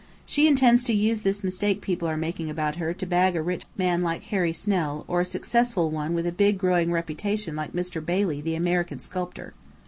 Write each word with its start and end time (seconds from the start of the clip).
She 0.25 0.47
intends 0.47 0.83
to 0.85 0.93
use 0.95 1.21
this 1.21 1.43
mistake 1.43 1.79
people 1.79 2.07
are 2.07 2.17
making 2.17 2.49
about 2.49 2.77
her, 2.77 2.91
to 2.91 3.05
bag 3.05 3.35
a 3.35 3.41
rich 3.43 3.61
man 3.77 4.01
like 4.01 4.23
Harry 4.23 4.51
Snell, 4.51 5.05
or 5.07 5.21
a 5.21 5.23
successful 5.23 5.91
one 5.91 6.15
with 6.15 6.25
a 6.25 6.31
big, 6.31 6.57
growing 6.57 6.91
reputation 6.91 7.55
like 7.55 7.73
Mr. 7.73 8.03
Bailey 8.03 8.41
the 8.41 8.55
American 8.55 8.99
sculptor. 8.99 9.53